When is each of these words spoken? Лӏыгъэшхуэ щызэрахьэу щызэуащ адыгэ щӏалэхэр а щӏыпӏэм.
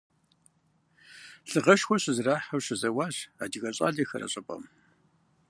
Лӏыгъэшхуэ 1.49 1.97
щызэрахьэу 2.03 2.63
щызэуащ 2.65 3.15
адыгэ 3.43 3.69
щӏалэхэр 3.75 4.23
а 4.25 4.27
щӏыпӏэм. 4.31 4.63